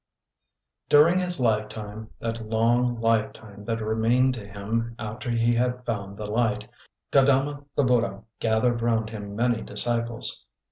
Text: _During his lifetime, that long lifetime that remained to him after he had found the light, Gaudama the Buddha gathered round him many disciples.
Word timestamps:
_During 0.89 1.19
his 1.19 1.39
lifetime, 1.39 2.09
that 2.17 2.43
long 2.43 2.99
lifetime 2.99 3.65
that 3.65 3.81
remained 3.83 4.33
to 4.33 4.47
him 4.47 4.95
after 4.97 5.29
he 5.29 5.53
had 5.53 5.85
found 5.85 6.17
the 6.17 6.25
light, 6.25 6.67
Gaudama 7.11 7.65
the 7.75 7.83
Buddha 7.83 8.23
gathered 8.39 8.81
round 8.81 9.11
him 9.11 9.35
many 9.35 9.61
disciples. 9.61 10.47